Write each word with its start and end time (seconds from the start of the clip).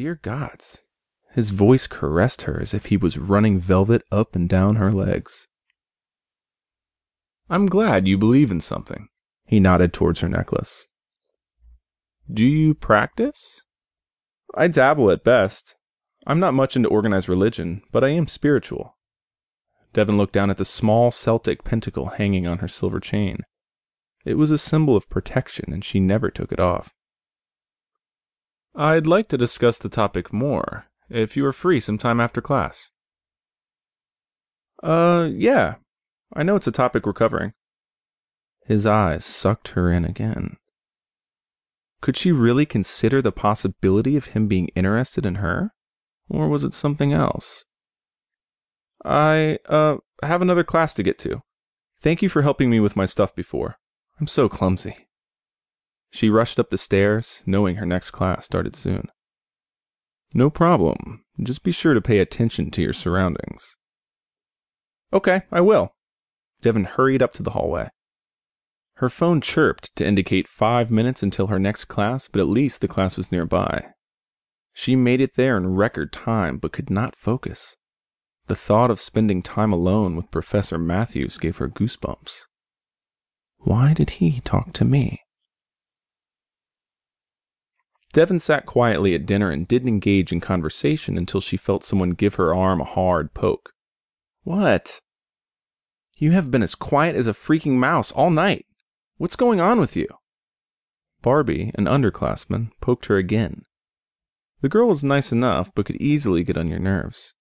Dear 0.00 0.14
gods. 0.14 0.82
His 1.32 1.50
voice 1.50 1.86
caressed 1.86 2.42
her 2.48 2.58
as 2.58 2.72
if 2.72 2.86
he 2.86 2.96
was 2.96 3.18
running 3.18 3.58
velvet 3.58 4.02
up 4.10 4.34
and 4.34 4.48
down 4.48 4.76
her 4.76 4.90
legs. 4.90 5.46
I'm 7.50 7.66
glad 7.66 8.08
you 8.08 8.16
believe 8.16 8.50
in 8.50 8.62
something. 8.62 9.08
He 9.44 9.60
nodded 9.60 9.92
towards 9.92 10.20
her 10.20 10.28
necklace. 10.30 10.88
Do 12.32 12.46
you 12.46 12.72
practice? 12.72 13.66
I 14.54 14.68
dabble 14.68 15.10
at 15.10 15.22
best. 15.22 15.76
I'm 16.26 16.40
not 16.40 16.54
much 16.54 16.76
into 16.76 16.88
organized 16.88 17.28
religion, 17.28 17.82
but 17.92 18.02
I 18.02 18.08
am 18.08 18.26
spiritual. 18.26 18.96
Devon 19.92 20.16
looked 20.16 20.32
down 20.32 20.48
at 20.48 20.56
the 20.56 20.64
small 20.64 21.10
Celtic 21.10 21.62
pentacle 21.62 22.06
hanging 22.16 22.46
on 22.46 22.60
her 22.60 22.68
silver 22.68 23.00
chain. 23.00 23.40
It 24.24 24.38
was 24.38 24.50
a 24.50 24.56
symbol 24.56 24.96
of 24.96 25.10
protection, 25.10 25.74
and 25.74 25.84
she 25.84 26.00
never 26.00 26.30
took 26.30 26.52
it 26.52 26.58
off. 26.58 26.94
I'd 28.80 29.06
like 29.06 29.28
to 29.28 29.36
discuss 29.36 29.76
the 29.76 29.90
topic 29.90 30.32
more, 30.32 30.86
if 31.10 31.36
you 31.36 31.44
are 31.44 31.52
free 31.52 31.80
sometime 31.80 32.18
after 32.18 32.40
class. 32.40 32.90
Uh, 34.82 35.28
yeah. 35.30 35.74
I 36.34 36.44
know 36.44 36.56
it's 36.56 36.66
a 36.66 36.72
topic 36.72 37.04
we're 37.04 37.12
covering. 37.12 37.52
His 38.64 38.86
eyes 38.86 39.22
sucked 39.22 39.68
her 39.68 39.92
in 39.92 40.06
again. 40.06 40.56
Could 42.00 42.16
she 42.16 42.32
really 42.32 42.64
consider 42.64 43.20
the 43.20 43.32
possibility 43.32 44.16
of 44.16 44.28
him 44.28 44.48
being 44.48 44.68
interested 44.68 45.26
in 45.26 45.34
her? 45.34 45.72
Or 46.30 46.48
was 46.48 46.64
it 46.64 46.72
something 46.72 47.12
else? 47.12 47.66
I, 49.04 49.58
uh, 49.68 49.98
have 50.22 50.40
another 50.40 50.64
class 50.64 50.94
to 50.94 51.02
get 51.02 51.18
to. 51.18 51.42
Thank 52.00 52.22
you 52.22 52.30
for 52.30 52.40
helping 52.40 52.70
me 52.70 52.80
with 52.80 52.96
my 52.96 53.04
stuff 53.04 53.34
before. 53.34 53.76
I'm 54.18 54.26
so 54.26 54.48
clumsy. 54.48 55.09
She 56.10 56.28
rushed 56.28 56.58
up 56.58 56.70
the 56.70 56.78
stairs, 56.78 57.42
knowing 57.46 57.76
her 57.76 57.86
next 57.86 58.10
class 58.10 58.44
started 58.44 58.74
soon. 58.74 59.08
No 60.34 60.50
problem. 60.50 61.24
Just 61.42 61.62
be 61.62 61.72
sure 61.72 61.94
to 61.94 62.00
pay 62.00 62.18
attention 62.18 62.70
to 62.72 62.82
your 62.82 62.92
surroundings. 62.92 63.76
Okay, 65.12 65.42
I 65.50 65.60
will. 65.60 65.94
Devon 66.60 66.84
hurried 66.84 67.22
up 67.22 67.32
to 67.34 67.42
the 67.42 67.50
hallway. 67.50 67.88
Her 68.94 69.08
phone 69.08 69.40
chirped 69.40 69.96
to 69.96 70.06
indicate 70.06 70.46
five 70.46 70.90
minutes 70.90 71.22
until 71.22 71.46
her 71.46 71.58
next 71.58 71.86
class, 71.86 72.28
but 72.28 72.40
at 72.40 72.46
least 72.46 72.80
the 72.80 72.88
class 72.88 73.16
was 73.16 73.32
nearby. 73.32 73.92
She 74.72 74.94
made 74.94 75.20
it 75.20 75.36
there 75.36 75.56
in 75.56 75.74
record 75.74 76.12
time, 76.12 76.58
but 76.58 76.72
could 76.72 76.90
not 76.90 77.16
focus. 77.16 77.76
The 78.46 78.54
thought 78.54 78.90
of 78.90 79.00
spending 79.00 79.42
time 79.42 79.72
alone 79.72 80.16
with 80.16 80.30
Professor 80.30 80.76
Matthews 80.76 81.38
gave 81.38 81.56
her 81.56 81.68
goosebumps. 81.68 82.42
Why 83.58 83.94
did 83.94 84.10
he 84.10 84.40
talk 84.40 84.72
to 84.74 84.84
me? 84.84 85.22
Devon 88.12 88.40
sat 88.40 88.66
quietly 88.66 89.14
at 89.14 89.26
dinner 89.26 89.50
and 89.50 89.68
didn't 89.68 89.88
engage 89.88 90.32
in 90.32 90.40
conversation 90.40 91.16
until 91.16 91.40
she 91.40 91.56
felt 91.56 91.84
someone 91.84 92.10
give 92.10 92.34
her 92.34 92.54
arm 92.54 92.80
a 92.80 92.84
hard 92.84 93.34
poke. 93.34 93.72
What? 94.42 95.00
You 96.16 96.32
have 96.32 96.50
been 96.50 96.62
as 96.62 96.74
quiet 96.74 97.14
as 97.14 97.26
a 97.26 97.32
freaking 97.32 97.76
mouse 97.76 98.10
all 98.10 98.30
night. 98.30 98.66
What's 99.16 99.36
going 99.36 99.60
on 99.60 99.78
with 99.78 99.96
you? 99.96 100.08
Barbie, 101.22 101.70
an 101.76 101.84
underclassman, 101.84 102.72
poked 102.80 103.06
her 103.06 103.16
again. 103.16 103.62
The 104.60 104.68
girl 104.68 104.88
was 104.88 105.04
nice 105.04 105.30
enough, 105.30 105.70
but 105.74 105.86
could 105.86 106.00
easily 106.00 106.42
get 106.42 106.56
on 106.56 106.68
your 106.68 106.78
nerves. 106.78 107.34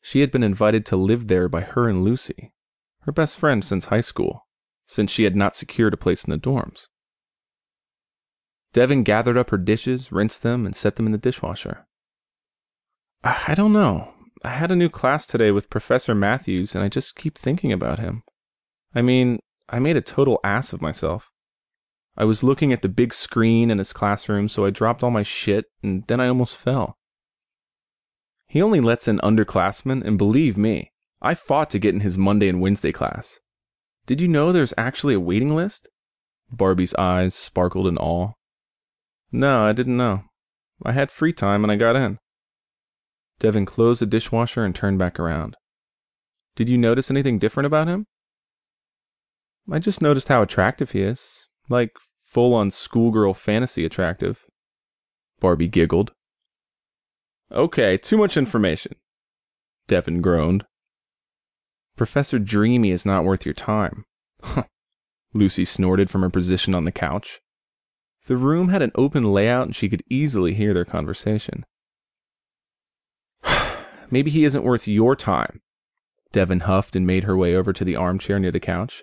She 0.00 0.20
had 0.20 0.30
been 0.30 0.42
invited 0.42 0.86
to 0.86 0.96
live 0.96 1.26
there 1.28 1.48
by 1.48 1.62
her 1.62 1.88
and 1.88 2.04
Lucy, 2.04 2.52
her 3.00 3.12
best 3.12 3.36
friend 3.36 3.64
since 3.64 3.86
high 3.86 4.00
school, 4.00 4.46
since 4.86 5.10
she 5.10 5.24
had 5.24 5.34
not 5.34 5.54
secured 5.54 5.92
a 5.92 5.98
place 5.98 6.24
in 6.24 6.30
the 6.30 6.38
dorms. 6.38 6.86
Devon 8.72 9.02
gathered 9.02 9.38
up 9.38 9.50
her 9.50 9.58
dishes, 9.58 10.12
rinsed 10.12 10.42
them, 10.42 10.66
and 10.66 10.76
set 10.76 10.96
them 10.96 11.06
in 11.06 11.12
the 11.12 11.18
dishwasher. 11.18 11.86
I 13.24 13.54
don't 13.54 13.72
know. 13.72 14.14
I 14.44 14.50
had 14.50 14.70
a 14.70 14.76
new 14.76 14.88
class 14.88 15.26
today 15.26 15.50
with 15.50 15.70
Professor 15.70 16.14
Matthews, 16.14 16.74
and 16.74 16.84
I 16.84 16.88
just 16.88 17.16
keep 17.16 17.36
thinking 17.36 17.72
about 17.72 17.98
him. 17.98 18.22
I 18.94 19.02
mean, 19.02 19.40
I 19.68 19.78
made 19.78 19.96
a 19.96 20.00
total 20.00 20.38
ass 20.44 20.72
of 20.72 20.80
myself. 20.80 21.30
I 22.16 22.24
was 22.24 22.42
looking 22.42 22.72
at 22.72 22.82
the 22.82 22.88
big 22.88 23.12
screen 23.12 23.70
in 23.70 23.78
his 23.78 23.92
classroom, 23.92 24.48
so 24.48 24.64
I 24.64 24.70
dropped 24.70 25.02
all 25.02 25.10
my 25.10 25.22
shit, 25.22 25.66
and 25.82 26.04
then 26.06 26.20
I 26.20 26.28
almost 26.28 26.56
fell. 26.56 26.98
He 28.46 28.62
only 28.62 28.80
lets 28.80 29.08
in 29.08 29.18
underclassmen, 29.18 30.04
and 30.04 30.16
believe 30.16 30.56
me, 30.56 30.92
I 31.20 31.34
fought 31.34 31.70
to 31.70 31.78
get 31.78 31.94
in 31.94 32.00
his 32.00 32.16
Monday 32.16 32.48
and 32.48 32.60
Wednesday 32.60 32.92
class. 32.92 33.40
Did 34.06 34.20
you 34.20 34.28
know 34.28 34.52
there's 34.52 34.74
actually 34.78 35.14
a 35.14 35.20
waiting 35.20 35.54
list? 35.54 35.88
Barbie's 36.50 36.94
eyes 36.94 37.34
sparkled 37.34 37.86
in 37.86 37.98
awe. 37.98 38.32
No, 39.30 39.64
I 39.64 39.72
didn't 39.72 39.96
know. 39.96 40.24
I 40.84 40.92
had 40.92 41.10
free 41.10 41.32
time 41.32 41.64
and 41.64 41.72
I 41.72 41.76
got 41.76 41.96
in. 41.96 42.18
Devon 43.38 43.66
closed 43.66 44.00
the 44.00 44.06
dishwasher 44.06 44.64
and 44.64 44.74
turned 44.74 44.98
back 44.98 45.18
around. 45.20 45.56
Did 46.56 46.68
you 46.68 46.78
notice 46.78 47.10
anything 47.10 47.38
different 47.38 47.66
about 47.66 47.88
him? 47.88 48.06
I 49.70 49.78
just 49.78 50.02
noticed 50.02 50.28
how 50.28 50.42
attractive 50.42 50.92
he 50.92 51.02
is. 51.02 51.46
Like 51.68 51.92
full 52.24 52.54
on 52.54 52.70
schoolgirl 52.70 53.34
fantasy 53.34 53.84
attractive. 53.84 54.44
Barbie 55.40 55.68
giggled. 55.68 56.12
Okay, 57.52 57.96
too 57.96 58.16
much 58.16 58.36
information. 58.36 58.96
Devon 59.86 60.20
groaned. 60.20 60.64
Professor 61.96 62.38
Dreamy 62.38 62.90
is 62.90 63.06
not 63.06 63.24
worth 63.24 63.44
your 63.44 63.54
time. 63.54 64.04
Lucy 65.34 65.64
snorted 65.64 66.10
from 66.10 66.22
her 66.22 66.30
position 66.30 66.74
on 66.74 66.84
the 66.84 66.92
couch. 66.92 67.40
The 68.28 68.36
room 68.36 68.68
had 68.68 68.82
an 68.82 68.92
open 68.94 69.24
layout 69.24 69.68
and 69.68 69.74
she 69.74 69.88
could 69.88 70.02
easily 70.10 70.52
hear 70.52 70.74
their 70.74 70.84
conversation. 70.84 71.64
Maybe 74.10 74.30
he 74.30 74.44
isn't 74.44 74.64
worth 74.64 74.86
your 74.86 75.16
time. 75.16 75.62
Devon 76.30 76.60
huffed 76.60 76.94
and 76.94 77.06
made 77.06 77.24
her 77.24 77.38
way 77.38 77.56
over 77.56 77.72
to 77.72 77.86
the 77.86 77.96
armchair 77.96 78.38
near 78.38 78.50
the 78.50 78.60
couch. 78.60 79.02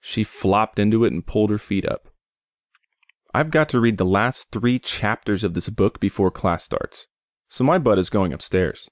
She 0.00 0.24
flopped 0.24 0.78
into 0.78 1.04
it 1.04 1.12
and 1.12 1.26
pulled 1.26 1.50
her 1.50 1.58
feet 1.58 1.84
up. 1.84 2.08
I've 3.34 3.50
got 3.50 3.68
to 3.68 3.80
read 3.80 3.98
the 3.98 4.06
last 4.06 4.50
three 4.50 4.78
chapters 4.78 5.44
of 5.44 5.52
this 5.52 5.68
book 5.68 6.00
before 6.00 6.30
class 6.30 6.64
starts, 6.64 7.08
so 7.50 7.64
my 7.64 7.76
butt 7.76 7.98
is 7.98 8.08
going 8.08 8.32
upstairs. 8.32 8.88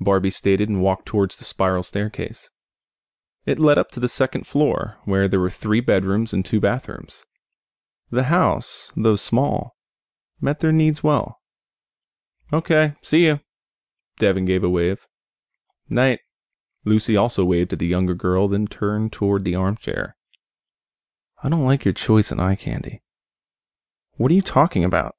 Barbie 0.00 0.30
stated 0.30 0.70
and 0.70 0.80
walked 0.80 1.04
towards 1.04 1.36
the 1.36 1.44
spiral 1.44 1.82
staircase. 1.82 2.48
It 3.44 3.58
led 3.58 3.76
up 3.76 3.90
to 3.90 4.00
the 4.00 4.08
second 4.08 4.46
floor, 4.46 4.96
where 5.04 5.28
there 5.28 5.40
were 5.40 5.50
three 5.50 5.80
bedrooms 5.80 6.32
and 6.32 6.42
two 6.42 6.60
bathrooms. 6.60 7.26
The 8.12 8.24
house, 8.24 8.92
though 8.94 9.16
small, 9.16 9.74
met 10.38 10.60
their 10.60 10.70
needs 10.70 11.02
well. 11.02 11.40
Okay, 12.52 12.92
see 13.00 13.24
you. 13.24 13.40
Devon 14.18 14.44
gave 14.44 14.62
a 14.62 14.68
wave. 14.68 15.06
Night. 15.88 16.20
Lucy 16.84 17.16
also 17.16 17.42
waved 17.42 17.72
at 17.72 17.78
the 17.78 17.86
younger 17.86 18.14
girl, 18.14 18.48
then 18.48 18.66
turned 18.66 19.12
toward 19.12 19.44
the 19.44 19.54
armchair. 19.54 20.14
I 21.42 21.48
don't 21.48 21.64
like 21.64 21.86
your 21.86 21.94
choice 21.94 22.30
in 22.30 22.38
eye 22.38 22.54
candy. 22.54 23.00
What 24.18 24.30
are 24.30 24.34
you 24.34 24.42
talking 24.42 24.84
about? 24.84 25.14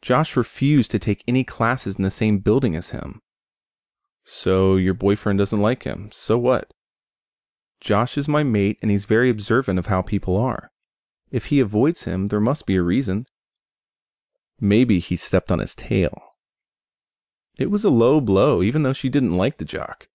Josh 0.00 0.36
refused 0.36 0.92
to 0.92 1.00
take 1.00 1.24
any 1.26 1.42
classes 1.42 1.96
in 1.96 2.02
the 2.02 2.10
same 2.10 2.38
building 2.38 2.76
as 2.76 2.90
him. 2.90 3.22
So 4.22 4.76
your 4.76 4.94
boyfriend 4.94 5.40
doesn't 5.40 5.60
like 5.60 5.82
him. 5.82 6.10
So 6.12 6.38
what? 6.38 6.70
Josh 7.80 8.16
is 8.16 8.28
my 8.28 8.44
mate 8.44 8.78
and 8.82 8.90
he's 8.90 9.04
very 9.04 9.30
observant 9.30 9.80
of 9.80 9.86
how 9.86 10.00
people 10.00 10.36
are. 10.36 10.70
If 11.30 11.46
he 11.46 11.60
avoids 11.60 12.04
him, 12.04 12.28
there 12.28 12.40
must 12.40 12.66
be 12.66 12.76
a 12.76 12.82
reason. 12.82 13.26
Maybe 14.60 14.98
he 14.98 15.16
stepped 15.16 15.52
on 15.52 15.58
his 15.58 15.74
tail. 15.74 16.30
It 17.58 17.70
was 17.70 17.84
a 17.84 17.90
low 17.90 18.20
blow, 18.20 18.62
even 18.62 18.82
though 18.82 18.92
she 18.92 19.08
didn't 19.08 19.36
like 19.36 19.58
the 19.58 19.64
jock. 19.64 20.08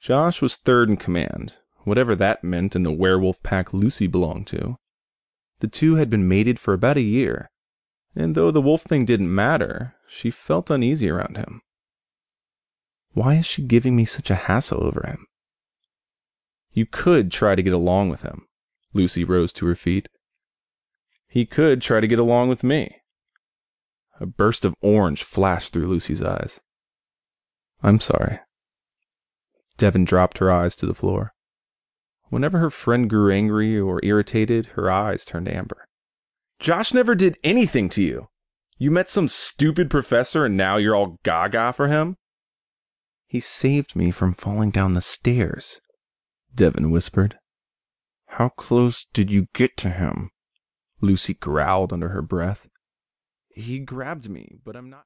Josh 0.00 0.40
was 0.40 0.56
third 0.56 0.88
in 0.88 0.96
command, 0.96 1.56
whatever 1.84 2.14
that 2.16 2.44
meant 2.44 2.74
in 2.74 2.82
the 2.82 2.92
werewolf 2.92 3.42
pack 3.42 3.72
Lucy 3.72 4.06
belonged 4.06 4.46
to. 4.48 4.76
The 5.60 5.68
two 5.68 5.96
had 5.96 6.08
been 6.08 6.28
mated 6.28 6.58
for 6.58 6.72
about 6.72 6.96
a 6.96 7.02
year, 7.02 7.50
and 8.14 8.34
though 8.34 8.50
the 8.50 8.62
wolf 8.62 8.82
thing 8.82 9.04
didn't 9.04 9.34
matter, 9.34 9.94
she 10.08 10.30
felt 10.30 10.70
uneasy 10.70 11.08
around 11.08 11.36
him. 11.36 11.60
Why 13.12 13.34
is 13.36 13.46
she 13.46 13.62
giving 13.62 13.96
me 13.96 14.04
such 14.04 14.30
a 14.30 14.36
hassle 14.46 14.82
over 14.84 15.06
him? 15.06 15.26
You 16.72 16.86
could 16.86 17.30
try 17.30 17.54
to 17.54 17.62
get 17.62 17.72
along 17.72 18.10
with 18.10 18.22
him. 18.22 18.47
Lucy 18.92 19.24
rose 19.24 19.52
to 19.54 19.66
her 19.66 19.74
feet. 19.74 20.08
He 21.26 21.44
could 21.44 21.82
try 21.82 22.00
to 22.00 22.06
get 22.06 22.18
along 22.18 22.48
with 22.48 22.64
me. 22.64 23.02
A 24.20 24.26
burst 24.26 24.64
of 24.64 24.74
orange 24.80 25.22
flashed 25.22 25.72
through 25.72 25.88
Lucy's 25.88 26.22
eyes. 26.22 26.60
I'm 27.82 28.00
sorry. 28.00 28.40
Devon 29.76 30.04
dropped 30.04 30.38
her 30.38 30.50
eyes 30.50 30.74
to 30.76 30.86
the 30.86 30.94
floor. 30.94 31.32
Whenever 32.30 32.58
her 32.58 32.70
friend 32.70 33.08
grew 33.08 33.32
angry 33.32 33.78
or 33.78 34.00
irritated, 34.02 34.66
her 34.74 34.90
eyes 34.90 35.24
turned 35.24 35.48
amber. 35.48 35.86
Josh 36.58 36.92
never 36.92 37.14
did 37.14 37.38
anything 37.44 37.88
to 37.90 38.02
you. 38.02 38.28
You 38.76 38.90
met 38.90 39.08
some 39.08 39.28
stupid 39.28 39.90
professor 39.90 40.44
and 40.44 40.56
now 40.56 40.76
you're 40.76 40.96
all 40.96 41.18
gaga 41.22 41.72
for 41.72 41.88
him? 41.88 42.16
He 43.26 43.40
saved 43.40 43.94
me 43.94 44.10
from 44.10 44.32
falling 44.32 44.70
down 44.70 44.94
the 44.94 45.00
stairs, 45.00 45.80
Devon 46.54 46.90
whispered. 46.90 47.38
How 48.38 48.50
close 48.50 49.04
did 49.12 49.32
you 49.32 49.48
get 49.52 49.76
to 49.78 49.90
him? 49.90 50.30
Lucy 51.00 51.34
growled 51.34 51.92
under 51.92 52.10
her 52.10 52.22
breath. 52.22 52.68
He 53.48 53.80
grabbed 53.80 54.30
me, 54.30 54.60
but 54.64 54.76
I'm 54.76 54.88
not. 54.88 54.96